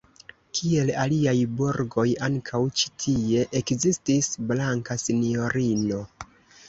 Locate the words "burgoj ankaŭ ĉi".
1.59-2.89